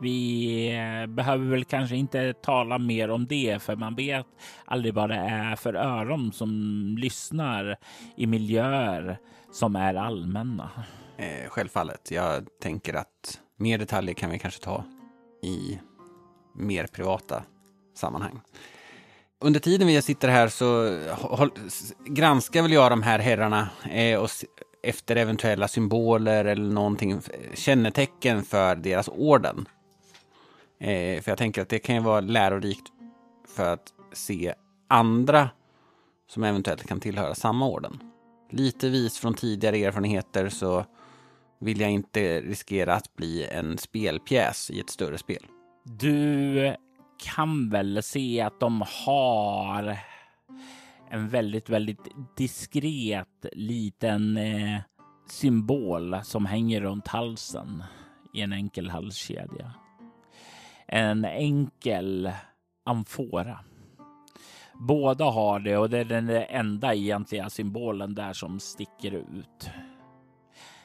[0.01, 4.27] vi eh, behöver väl kanske inte tala mer om det, för man vet
[4.65, 6.51] aldrig vad det är för öron som
[6.99, 7.77] lyssnar
[8.17, 9.19] i miljöer
[9.53, 10.71] som är allmänna.
[11.17, 12.11] Eh, självfallet.
[12.11, 14.85] Jag tänker att mer detaljer kan vi kanske ta
[15.43, 15.79] i
[16.55, 17.43] mer privata
[17.95, 18.41] sammanhang.
[19.45, 21.51] Under tiden vi sitter här så håll,
[22.07, 24.31] granskar väl jag de här herrarna eh, och
[24.83, 27.21] efter eventuella symboler eller någonting,
[27.55, 29.69] kännetecken för deras orden.
[30.81, 32.87] Eh, för jag tänker att det kan ju vara lärorikt
[33.57, 34.55] för att se
[34.89, 35.51] andra
[36.29, 37.99] som eventuellt kan tillhöra samma orden.
[38.51, 40.85] Lite vis från tidigare erfarenheter så
[41.61, 45.47] vill jag inte riskera att bli en spelpjäs i ett större spel.
[45.85, 46.75] Du eh,
[47.23, 49.99] kan väl se att de har
[51.11, 54.81] en väldigt, väldigt diskret liten eh,
[55.29, 57.85] symbol som hänger runt halsen
[58.35, 59.73] i en enkel halskedja.
[60.87, 62.33] En enkel
[62.85, 63.59] amfora.
[64.75, 69.71] Båda har det och det är den enda egentliga symbolen där som sticker ut.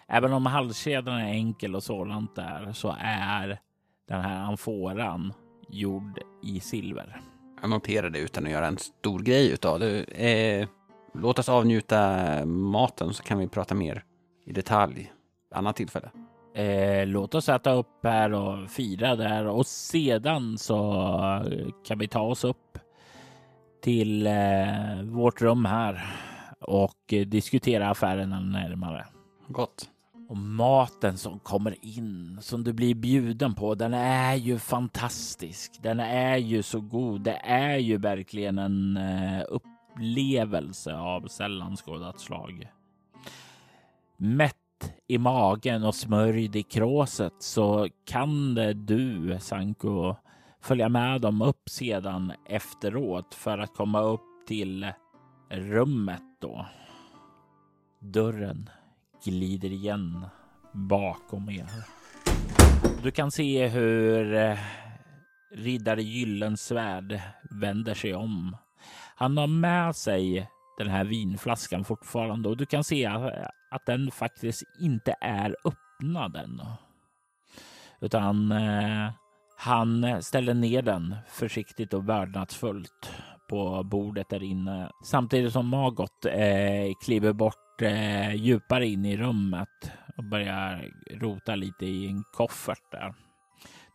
[0.08, 3.60] Även om halskedjan är enkel och sådant där så är
[4.08, 5.34] den här amforan
[5.70, 7.22] gjord i silver.
[7.62, 10.04] Jag noterar det utan att göra en stor grej utav det.
[10.04, 10.68] Eh,
[11.14, 14.04] låt oss avnjuta maten så kan vi prata mer
[14.46, 15.12] i detalj
[15.52, 16.10] annat tillfälle.
[16.56, 20.94] Eh, låt oss äta upp här och fira där och sedan så
[21.88, 22.78] kan vi ta oss upp
[23.82, 26.06] till eh, vårt rum här
[26.60, 29.06] och diskutera affärerna närmare.
[29.48, 29.90] Gott.
[30.28, 35.80] Och maten som kommer in, som du blir bjuden på, den är ju fantastisk.
[35.82, 37.22] Den är ju så god.
[37.22, 42.68] Det är ju verkligen en eh, upplevelse av sällan skådat slag.
[44.18, 44.56] Mätt
[45.08, 50.16] i magen och smörjd i kråset så kan det du, Sanko,
[50.62, 54.92] följa med dem upp sedan efteråt för att komma upp till
[55.50, 56.66] rummet då.
[58.00, 58.70] Dörren
[59.28, 60.26] glider igen
[60.74, 61.68] bakom er.
[63.04, 64.58] Du kan se hur eh,
[65.52, 67.20] riddare Gyllensvärd
[67.62, 68.58] vänder sig om.
[69.16, 73.06] Han har med sig den här vinflaskan fortfarande och du kan se
[73.72, 76.66] att den faktiskt inte är öppnad ännu.
[78.02, 79.12] Utan eh,
[79.58, 83.12] han ställer ner den försiktigt och vördnadsfullt
[83.50, 89.92] på bordet där inne samtidigt som Magot eh, kliver bort eh, djupare in i rummet
[90.18, 93.14] och börjar rota lite i en koffert där.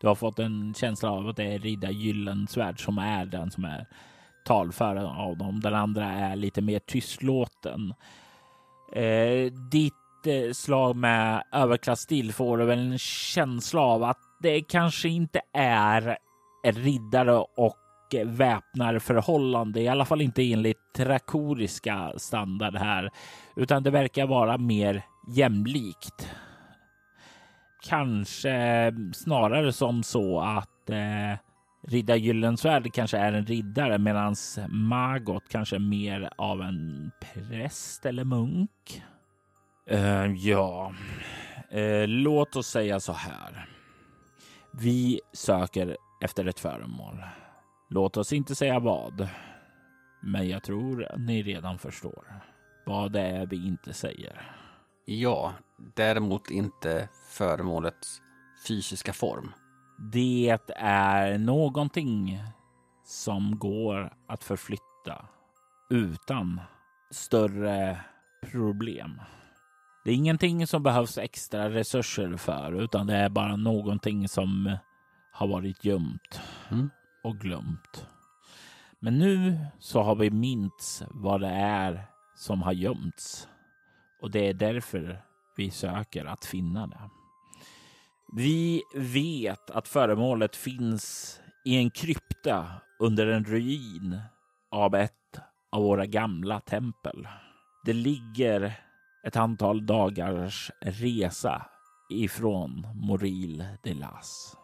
[0.00, 3.64] Du har fått en känsla av att det är Ridda Gyllensvärd som är den som
[3.64, 3.86] är
[4.44, 5.60] talföraren av dem.
[5.60, 7.94] Den andra är lite mer tystlåten.
[8.94, 15.08] Eh, ditt eh, slag med överklassstil får du väl en känsla av att det kanske
[15.08, 16.18] inte är
[16.64, 17.78] riddare och
[18.24, 23.10] väpnarförhållande, i alla fall inte enligt trakoriska standard här,
[23.56, 26.30] utan det verkar vara mer jämlikt.
[27.82, 31.38] Kanske snarare som så att eh,
[31.88, 34.34] Riddar Gyllensvärd kanske är en riddare medan
[34.68, 39.02] Magot kanske är mer av en präst eller munk.
[39.90, 40.92] Uh, ja,
[41.74, 43.68] uh, låt oss säga så här.
[44.72, 47.22] Vi söker efter ett föremål.
[47.90, 49.28] Låt oss inte säga vad,
[50.20, 52.24] men jag tror ni redan förstår
[52.84, 54.56] vad det är vi inte säger.
[55.04, 55.52] Ja,
[55.94, 58.22] däremot inte föremålets
[58.68, 59.52] fysiska form.
[60.12, 62.42] Det är någonting
[63.04, 65.26] som går att förflytta
[65.90, 66.60] utan
[67.10, 68.00] större
[68.50, 69.20] problem.
[70.04, 74.76] Det är ingenting som behövs extra resurser för, utan det är bara någonting som
[75.32, 76.40] har varit gömt.
[76.70, 76.90] Mm
[77.22, 78.06] och glömt.
[79.00, 82.06] Men nu så har vi mints vad det är
[82.42, 83.48] som har gömts
[84.20, 85.22] och det är därför
[85.56, 87.10] vi söker att finna det.
[88.36, 92.66] Vi vet att föremålet finns i en krypta
[92.98, 94.20] under en ruin
[94.70, 95.40] av ett
[95.72, 97.28] av våra gamla tempel.
[97.84, 98.74] Det ligger
[99.26, 101.66] ett antal dagars resa
[102.10, 104.56] ifrån Moril de Las.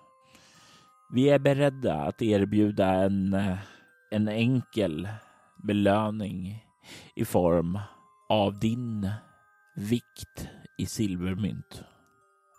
[1.12, 3.59] Vi är beredda att erbjuda en, eh,
[4.11, 5.09] en enkel
[5.57, 6.68] belöning
[7.14, 7.79] i form
[8.29, 9.11] av din
[9.77, 10.48] vikt
[10.79, 11.83] i silvermynt.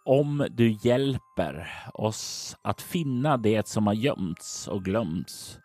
[0.05, 5.59] Om du hjälper oss att finna det som har gömts och glömts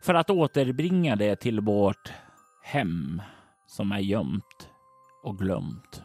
[0.00, 2.12] för att återbringa det till vårt
[2.62, 3.22] hem
[3.66, 4.70] som är gömt
[5.22, 6.02] och glömt.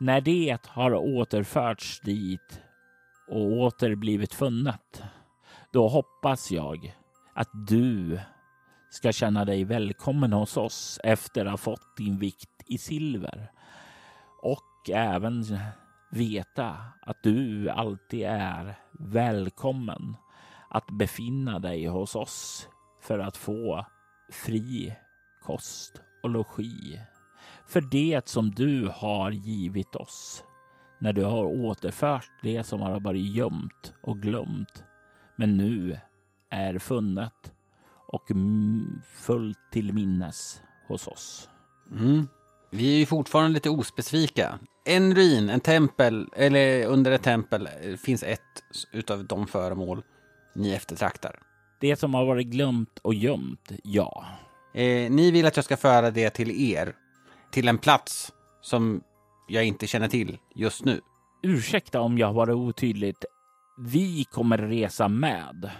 [0.00, 2.60] När det har återförts dit
[3.28, 5.02] och åter blivit funnet
[5.72, 6.96] då hoppas jag
[7.34, 8.20] att du
[8.90, 13.50] ska känna dig välkommen hos oss efter att ha fått din vikt i silver.
[14.42, 15.44] Och även
[16.10, 20.16] veta att du alltid är välkommen
[20.70, 22.68] att befinna dig hos oss
[23.00, 23.86] för att få
[24.30, 24.94] fri
[25.42, 27.00] kost och logi
[27.66, 30.44] för det som du har givit oss
[30.98, 34.84] när du har återfört det som har varit gömt och glömt
[35.36, 35.98] men nu
[36.50, 37.52] är funnet
[38.08, 38.30] och
[39.14, 41.48] fullt till minnes hos oss.
[41.92, 42.28] Mm.
[42.70, 44.58] Vi är ju fortfarande lite ospecifika.
[44.84, 47.68] En ruin, en tempel, eller under ett tempel
[47.98, 48.40] finns ett
[48.92, 50.02] utav de föremål
[50.54, 51.38] ni eftertraktar.
[51.80, 54.24] Det som har varit glömt och gömt, ja.
[54.74, 56.94] Eh, ni vill att jag ska föra det till er,
[57.50, 59.02] till en plats som
[59.48, 61.00] jag inte känner till just nu.
[61.42, 63.24] Ursäkta om jag har varit otydligt
[63.78, 65.70] vi kommer resa med.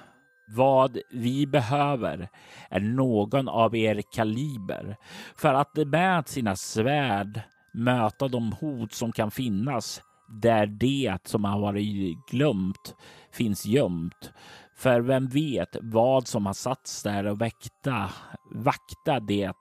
[0.51, 2.29] Vad vi behöver
[2.71, 4.97] är någon av er kaliber
[5.37, 7.41] för att med sina svärd
[7.75, 12.95] möta de hot som kan finnas där det som har varit glömt
[13.33, 14.33] finns gömt.
[14.77, 18.11] För vem vet vad som har satts där och väkta,
[18.51, 19.53] vakta det.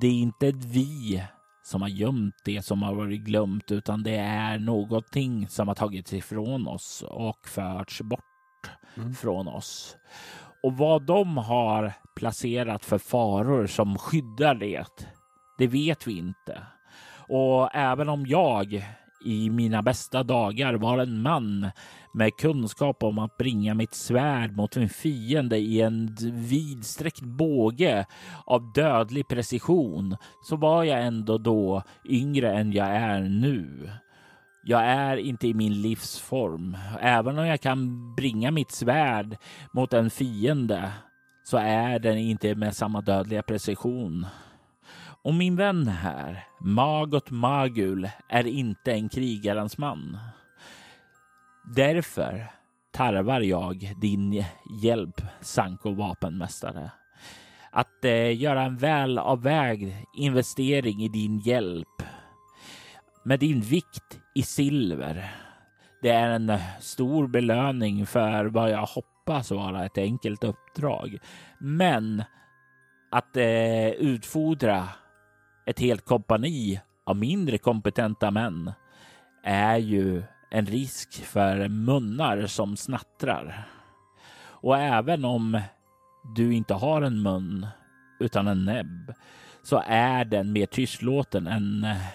[0.00, 1.22] Det är inte vi
[1.62, 6.12] som har gömt det som har varit glömt, utan det är någonting som har tagits
[6.12, 8.29] ifrån oss och förts bort
[8.96, 9.14] mm.
[9.14, 9.96] från oss.
[10.62, 15.06] Och vad de har placerat för faror som skyddar det,
[15.58, 16.62] det vet vi inte.
[17.28, 18.84] Och även om jag
[19.24, 21.70] i mina bästa dagar var en man
[22.14, 28.06] med kunskap om att bringa mitt svärd mot min fiende i en vidsträckt båge
[28.44, 33.90] av dödlig precision så var jag ändå då yngre än jag är nu.
[34.62, 36.76] Jag är inte i min livsform.
[37.00, 39.36] Även om jag kan bringa mitt svärd
[39.72, 40.92] mot en fiende
[41.44, 44.26] så är den inte med samma dödliga precision.
[45.22, 50.18] Och min vän här, Magot Magul, är inte en krigarens man.
[51.76, 52.46] Därför
[52.92, 54.44] tarvar jag din
[54.82, 56.90] hjälp, Sanko vapenmästare.
[57.70, 62.02] Att eh, göra en välavvägd investering i din hjälp
[63.22, 65.30] med din vikt i silver.
[66.02, 71.18] Det är en eh, stor belöning för vad jag hoppas vara ett enkelt uppdrag.
[71.58, 72.24] Men
[73.10, 74.88] att eh, utfodra
[75.66, 78.72] ett helt kompani av mindre kompetenta män
[79.44, 83.68] är ju en risk för munnar som snattrar.
[84.42, 85.60] Och även om
[86.36, 87.66] du inte har en mun
[88.20, 89.14] utan en näbb
[89.62, 92.06] så är den mer tystlåten än eh,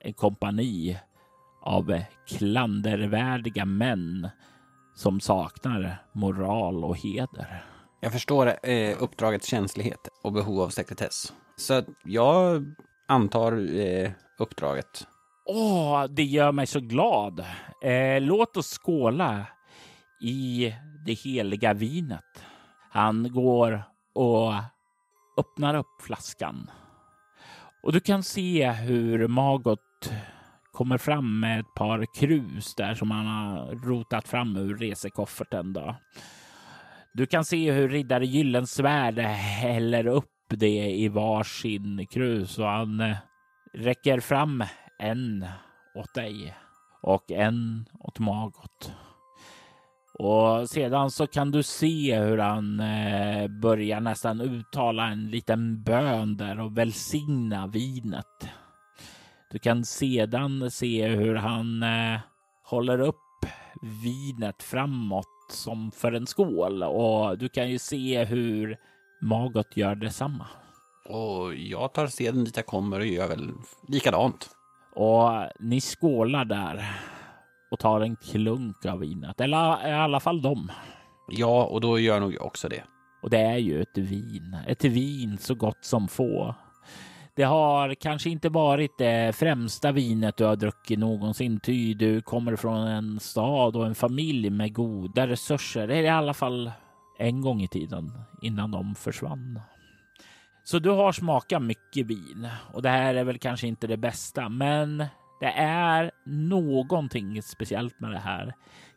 [0.00, 0.98] en kompani
[1.60, 4.28] av klandervärdiga män
[4.94, 7.64] som saknar moral och heder.
[8.00, 11.32] Jag förstår eh, uppdragets känslighet och behov av sekretess.
[11.56, 12.64] Så jag
[13.08, 15.06] antar eh, uppdraget.
[15.46, 17.44] Åh, det gör mig så glad.
[17.82, 19.46] Eh, låt oss skåla
[20.20, 20.74] i
[21.06, 22.44] det heliga vinet.
[22.90, 23.82] Han går
[24.14, 24.52] och
[25.38, 26.70] öppnar upp flaskan.
[27.82, 30.12] Och du kan se hur Magot
[30.80, 35.72] kommer fram med ett par krus där som han har rotat fram ur resekofferten.
[35.72, 35.96] Då.
[37.12, 43.16] Du kan se hur riddare Gyllensvärd häller upp det i varsin krus och han eh,
[43.74, 44.64] räcker fram
[44.98, 45.46] en
[45.94, 46.54] åt dig
[47.02, 48.92] och en åt Magot.
[50.18, 56.36] Och sedan så kan du se hur han eh, börjar nästan uttala en liten bön
[56.36, 58.50] där och välsigna vinet.
[59.50, 62.20] Du kan sedan se hur han eh,
[62.64, 63.16] håller upp
[64.04, 68.76] vinet framåt som för en skål och du kan ju se hur
[69.22, 70.46] Magot gör detsamma.
[71.08, 73.52] Och jag tar seden dit jag kommer och gör väl
[73.88, 74.50] likadant.
[74.94, 77.00] Och ni skålar där
[77.70, 79.40] och tar en klunk av vinet.
[79.40, 80.70] Eller i alla fall de.
[81.28, 82.82] Ja, och då gör jag nog också det.
[83.22, 84.56] Och det är ju ett vin.
[84.66, 86.54] Ett vin så gott som få.
[87.40, 92.56] Det har kanske inte varit det främsta vinet du har druckit någonsin, ty du kommer
[92.56, 95.86] från en stad och en familj med goda resurser.
[95.86, 96.72] Det är i alla fall
[97.18, 99.60] en gång i tiden innan de försvann.
[100.64, 104.48] Så du har smakat mycket vin och det här är väl kanske inte det bästa,
[104.48, 105.04] men
[105.40, 108.54] det är någonting speciellt med det här.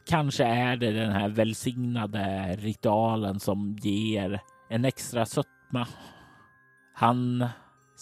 [0.08, 5.88] Kanske är det den här välsignade ritualen som ger en extra sötma.
[6.94, 7.50] Han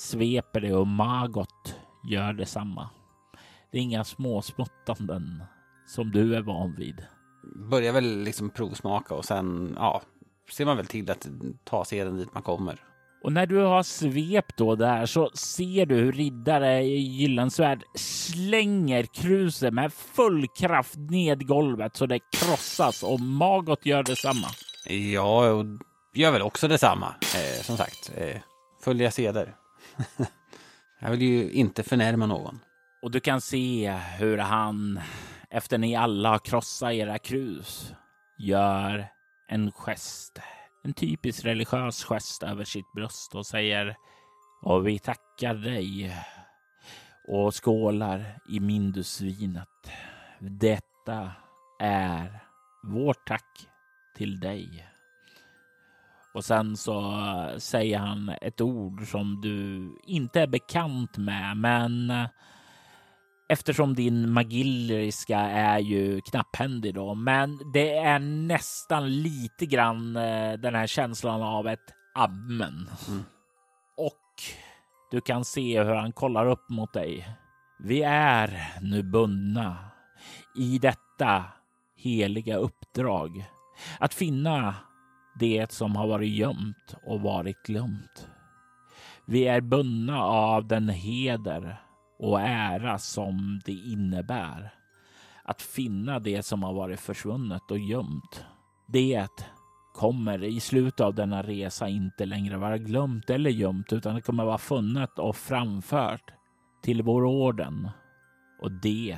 [0.02, 1.76] sveper det och Magot
[2.10, 2.90] gör detsamma.
[3.72, 5.44] Det är inga småsmuttanden
[5.88, 7.06] som du är van vid.
[7.70, 10.02] Börjar väl liksom provsmaka och sen ja,
[10.52, 11.28] ser man väl till att
[11.64, 12.80] ta seden dit man kommer.
[13.24, 19.04] Och när du har svept då där så ser du hur riddare i Gyllensvärd slänger
[19.04, 24.48] kruset med full kraft ned golvet så det krossas och Magot gör detsamma.
[25.14, 25.66] Ja, och
[26.14, 27.16] gör väl också detsamma.
[27.22, 28.42] Eh, som sagt, eh,
[28.84, 29.56] följa seder.
[31.00, 32.60] Jag vill ju inte förnärma någon.
[33.02, 35.00] Och du kan se hur han,
[35.50, 37.94] efter ni alla har krossat era krus,
[38.38, 39.08] gör
[39.48, 40.40] en gest
[40.84, 43.96] en typisk religiös gest över sitt bröst och säger
[44.62, 46.16] och vi tackar dig
[47.28, 49.92] och skålar i Mindusvinet.
[50.40, 51.32] Detta
[51.80, 52.40] är
[52.84, 53.68] vårt tack
[54.16, 54.88] till dig.
[56.34, 57.24] Och sen så
[57.58, 62.14] säger han ett ord som du inte är bekant med, men
[63.50, 70.76] eftersom din magillriska är ju knapphändig då, men det är nästan lite grann eh, den
[70.76, 72.90] här känslan av ett amen.
[73.08, 73.24] Mm.
[73.98, 74.44] Och
[75.12, 77.28] du kan se hur han kollar upp mot dig.
[77.80, 79.78] Vi är nu bundna
[80.56, 81.44] i detta
[81.96, 83.46] heliga uppdrag
[84.00, 84.76] att finna
[85.40, 88.30] det som har varit gömt och varit glömt.
[89.26, 91.82] Vi är bundna av den heder
[92.20, 94.74] och ära som det innebär
[95.44, 98.46] att finna det som har varit försvunnet och gömt.
[98.88, 99.28] Det
[99.94, 104.46] kommer i slutet av denna resa inte längre vara glömt eller gömt utan det kommer
[104.46, 106.32] vara funnet och framfört
[106.84, 107.90] till vår orden.
[108.62, 109.18] Och det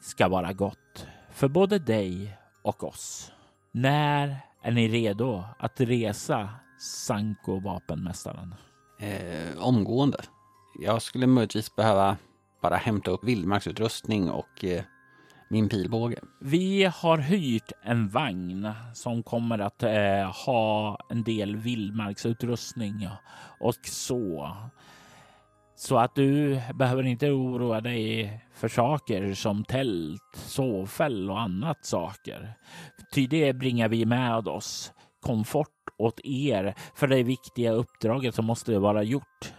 [0.00, 3.32] ska vara gott för både dig och oss.
[3.72, 8.54] När är ni redo att resa Sanko vapenmästaren?
[9.00, 10.18] Eh, omgående.
[10.80, 12.16] Jag skulle möjligtvis behöva
[12.62, 14.82] bara hämta upp vildmarksutrustning och eh,
[15.50, 16.20] min pilbåge.
[16.40, 23.08] Vi har hyrt en vagn som kommer att eh, ha en del vildmarksutrustning
[23.60, 24.56] och så.
[25.78, 32.54] Så att du behöver inte oroa dig för saker som tält, sovfäll och annat saker.
[33.14, 34.92] Ty det bringar vi med oss.
[35.20, 35.68] Komfort
[35.98, 39.52] åt er för det viktiga uppdraget som måste vara gjort.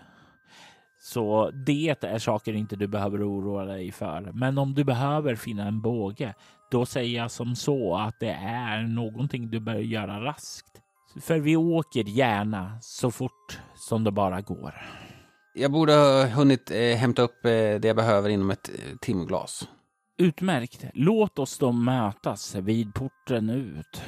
[1.00, 4.32] Så det är saker inte du behöver oroa dig för.
[4.34, 6.34] Men om du behöver finna en båge,
[6.72, 10.82] då säger jag som så att det är någonting du bör göra raskt.
[11.22, 14.74] För vi åker gärna så fort som det bara går.
[15.60, 19.70] Jag borde ha hunnit eh, hämta upp eh, det jag behöver inom ett eh, timglas.
[20.18, 20.86] Utmärkt.
[20.94, 24.02] Låt oss då mötas vid porten ut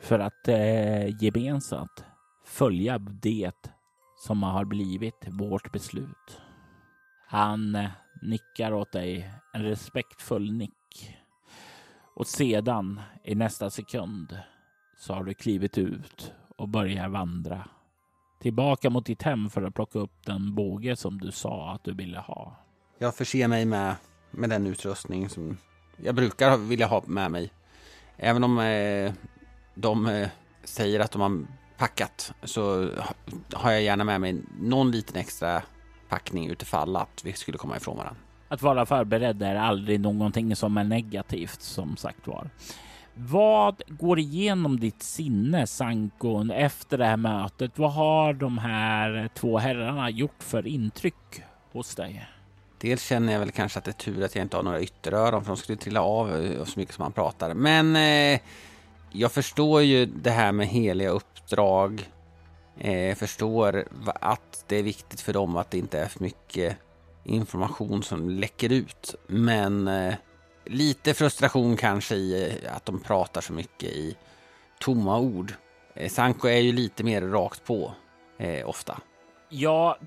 [0.00, 2.04] för att eh, gemensamt
[2.44, 3.70] följa det
[4.18, 6.40] som har blivit vårt beslut.
[7.28, 7.90] Han eh,
[8.22, 11.16] nickar åt dig en respektfull nick.
[12.14, 14.38] Och sedan i nästa sekund
[14.98, 17.68] så har du klivit ut och börjar vandra
[18.38, 21.94] tillbaka mot ditt hem för att plocka upp den båge som du sa att du
[21.94, 22.56] ville ha.
[22.98, 23.94] Jag förser mig med,
[24.30, 25.56] med den utrustning som
[25.96, 27.52] jag brukar vilja ha med mig.
[28.16, 29.12] Även om eh,
[29.74, 30.28] de eh,
[30.64, 31.46] säger att de har
[31.78, 32.90] packat så
[33.52, 35.62] har jag gärna med mig någon liten extra
[36.08, 38.20] packning utifall att vi skulle komma ifrån varandra.
[38.48, 42.50] Att vara förberedd är aldrig någonting som är negativt som sagt var.
[43.18, 47.78] Vad går igenom ditt sinne, Sankon, efter det här mötet?
[47.78, 51.42] Vad har de här två herrarna gjort för intryck
[51.72, 52.26] hos dig?
[52.78, 55.44] Dels känner jag väl kanske att det är tur att jag inte har några ytteröron
[55.44, 57.54] för de skulle trilla av eh, så mycket som man pratar.
[57.54, 58.40] Men eh,
[59.10, 62.10] jag förstår ju det här med heliga uppdrag.
[62.78, 63.84] Eh, förstår
[64.20, 66.76] att det är viktigt för dem att det inte är för mycket
[67.24, 69.14] information som läcker ut.
[69.26, 70.14] Men eh,
[70.66, 74.16] lite frustration kanske i att de pratar så mycket i
[74.78, 75.52] tomma ord.
[75.94, 77.92] Eh, Sanko är ju lite mer rakt på
[78.38, 78.98] eh, ofta.
[79.48, 79.98] Ja,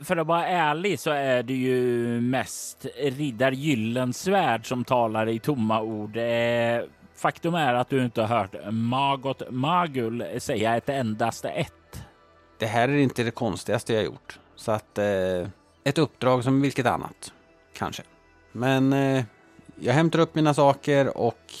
[0.00, 5.82] för att vara ärlig så är det ju mest riddar Gyllensvärd som talar i tomma
[5.82, 6.16] ord.
[6.16, 6.82] Eh,
[7.14, 12.04] faktum är att du inte har hört Magot Magul säga ett endaste ett.
[12.58, 14.38] Det här är inte det konstigaste jag gjort.
[14.56, 15.48] Så att eh,
[15.84, 17.32] ett uppdrag som vilket annat,
[17.72, 18.02] kanske.
[18.52, 19.24] Men eh,
[19.80, 21.52] jag hämtar upp mina saker och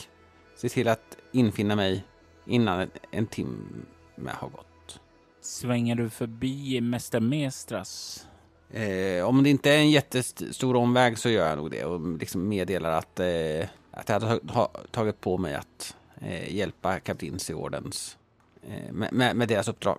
[0.56, 2.04] ser till att infinna mig
[2.46, 5.00] innan en timme har gått.
[5.40, 8.26] Svänger du förbi Mäster Mestras?
[8.70, 12.48] Eh, om det inte är en jättestor omväg så gör jag nog det och liksom
[12.48, 18.16] meddelar att, eh, att jag har tagit på mig att eh, hjälpa Kaptinsiordens
[18.62, 19.98] eh, med, med, med, deras uppdrag.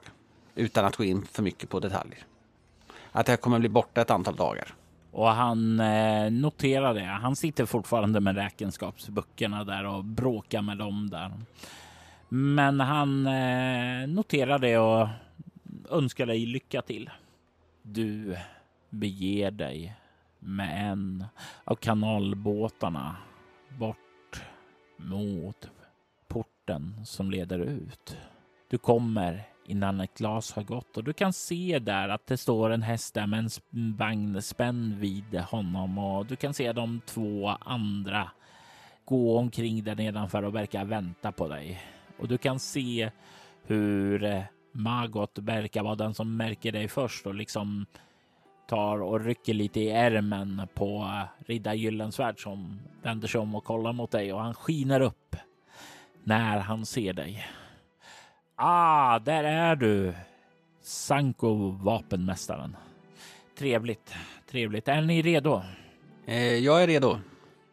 [0.55, 2.25] Utan att gå in för mycket på detaljer.
[3.11, 4.75] Att jag kommer bli borta ett antal dagar.
[5.13, 7.05] Och han eh, noterar det.
[7.05, 11.31] Han sitter fortfarande med räkenskapsböckerna där och bråkar med dem där.
[12.29, 15.07] Men han eh, noterar det och
[15.89, 17.09] önskar dig lycka till.
[17.81, 18.37] Du
[18.89, 19.95] beger dig
[20.39, 21.25] med en
[21.63, 23.15] av kanalbåtarna
[23.79, 24.41] bort
[24.97, 25.69] mot
[26.27, 28.17] porten som leder ut.
[28.69, 32.69] Du kommer innan ett glas har gått och du kan se där att det står
[32.69, 33.49] en häst där med en
[33.97, 38.31] vagn spänd vid honom och du kan se de två andra
[39.05, 41.81] gå omkring där nedanför och verkar vänta på dig.
[42.17, 43.11] Och du kan se
[43.65, 47.85] hur eh, Magot verkar vara den som märker dig först och liksom
[48.67, 53.63] tar och rycker lite i ärmen på eh, riddar Gyllensvärd som vänder sig om och
[53.63, 55.35] kollar mot dig och han skiner upp
[56.23, 57.45] när han ser dig.
[58.55, 60.13] Ah, där är du!
[60.81, 62.75] Sanko, vapenmästaren.
[63.57, 64.13] Trevligt,
[64.51, 64.87] trevligt.
[64.87, 65.61] Är ni redo?
[66.25, 67.19] Eh, jag är redo.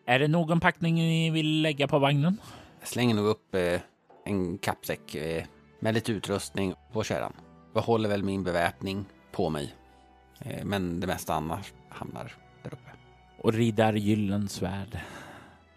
[0.06, 2.40] Är det någon packning ni vill lägga på vagnen?
[2.80, 3.80] Jag slänger nog upp eh,
[4.24, 5.44] en kappsäck eh,
[5.80, 7.32] med lite utrustning på kärran.
[7.74, 9.74] Behåller väl min beväpning på mig.
[10.40, 12.90] Eh, men det mesta annars hamnar där uppe.
[13.38, 14.98] Och riddar Gyllensvärd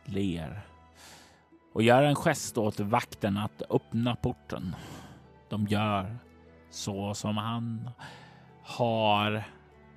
[0.05, 0.61] ler
[1.73, 4.75] och gör en gest åt vakten att öppna porten.
[5.49, 6.17] De gör
[6.69, 7.89] så som han
[8.63, 9.43] har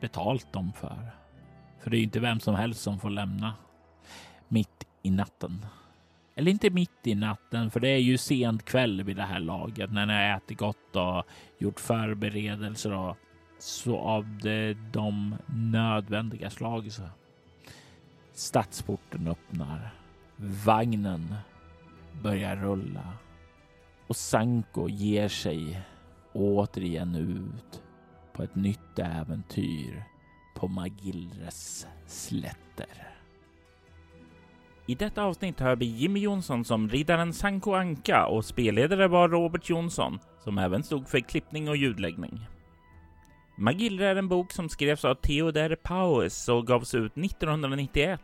[0.01, 1.11] betalt dem för.
[1.81, 3.55] För det är ju inte vem som helst som får lämna
[4.49, 5.67] mitt i natten.
[6.35, 9.93] Eller inte mitt i natten, för det är ju sent kväll vid det här laget
[9.93, 11.25] när ni har ätit gott och
[11.59, 13.17] gjort förberedelser och
[13.59, 16.93] så av det, de nödvändiga slag.
[16.93, 17.03] Så.
[18.33, 19.95] Stadsporten öppnar.
[20.65, 21.35] Vagnen
[22.23, 23.13] börjar rulla
[24.07, 25.81] och Sanko ger sig
[26.33, 27.83] återigen ut
[28.33, 30.05] på ett nytt äventyr
[30.55, 33.17] på Magillres slätter.
[34.87, 39.71] I detta avsnitt hör vi Jimmy Jonsson som riddaren Sanko Anka och spelledare var Robert
[39.71, 42.47] Jonsson som även stod för klippning och ljudläggning.
[43.59, 48.21] Magillre är en bok som skrevs av Theodor Paues och gavs ut 1991.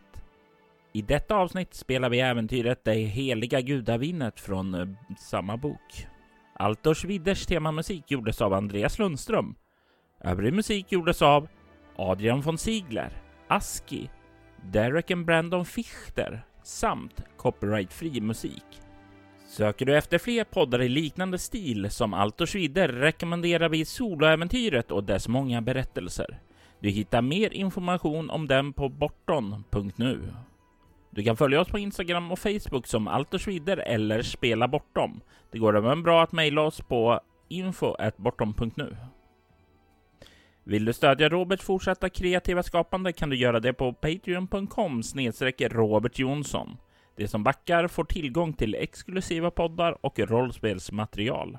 [0.95, 4.87] I detta avsnitt spelar vi äventyret Det heliga gudavinnet från eh,
[5.17, 6.07] samma bok.
[6.53, 9.55] Altors Widders temamusik gjordes av Andreas Lundström.
[10.21, 11.47] Övrig musik gjordes av
[11.95, 14.09] Adrian von Ziegler, Aski,
[14.71, 18.65] Derek and Brandon Fichter samt copyrightfri musik.
[19.47, 25.03] Söker du efter fler poddar i liknande stil som Altors Vidder rekommenderar vi Soloäventyret och
[25.03, 26.39] dess många berättelser.
[26.79, 30.21] Du hittar mer information om den på borton.nu.
[31.15, 35.21] Du kan följa oss på Instagram och Facebook som Altersvider eller Spela Bortom.
[35.51, 38.97] Det går även bra att mejla oss på info.bortom.nu.
[40.63, 46.19] Vill du stödja Roberts fortsatta kreativa skapande kan du göra det på patreon.com snedstreck Robert
[46.19, 46.77] Jonsson.
[47.15, 51.57] De som backar får tillgång till exklusiva poddar och rollspelsmaterial.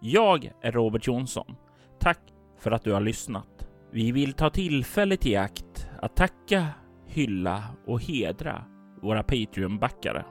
[0.00, 1.56] Jag är Robert Jonsson.
[2.00, 2.20] Tack
[2.58, 3.68] för att du har lyssnat.
[3.90, 6.66] Vi vill ta tillfället i akt att tacka,
[7.08, 8.64] hylla och hedra
[9.02, 10.24] våra Patreon-backare.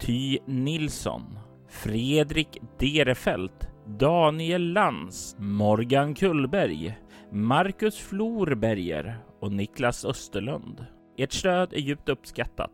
[0.00, 6.98] Ty Nilsson, Fredrik Derefelt, Daniel Lantz, Morgan Kullberg,
[7.32, 10.86] Marcus Florberger och Niklas Österlund.
[11.18, 12.72] Ert stöd är djupt uppskattat.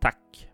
[0.00, 0.48] Tack!